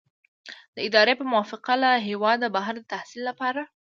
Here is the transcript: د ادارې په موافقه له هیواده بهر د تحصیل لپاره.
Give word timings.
د 0.75 0.77
ادارې 0.87 1.13
په 1.19 1.25
موافقه 1.31 1.73
له 1.83 1.91
هیواده 2.07 2.47
بهر 2.55 2.73
د 2.79 2.83
تحصیل 2.93 3.21
لپاره. 3.29 3.61